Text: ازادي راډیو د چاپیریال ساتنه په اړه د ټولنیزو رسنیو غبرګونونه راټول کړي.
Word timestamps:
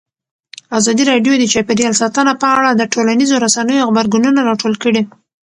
ازادي 0.79 1.03
راډیو 1.11 1.33
د 1.37 1.43
چاپیریال 1.53 1.93
ساتنه 2.01 2.33
په 2.41 2.47
اړه 2.57 2.69
د 2.73 2.81
ټولنیزو 2.93 3.41
رسنیو 3.45 3.87
غبرګونونه 3.89 4.39
راټول 4.49 4.73
کړي. 4.83 5.01